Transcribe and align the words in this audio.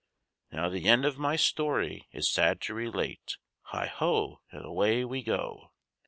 Now 0.51 0.67
the 0.69 0.89
end 0.89 1.05
of 1.05 1.19
my 1.19 1.35
story 1.35 2.07
is 2.11 2.27
sad 2.27 2.59
to 2.61 2.73
relate 2.73 3.37
Heigh 3.65 3.85
ho! 3.85 4.41
and 4.49 4.65
away 4.65 5.05
we 5.05 5.21
go! 5.21 5.73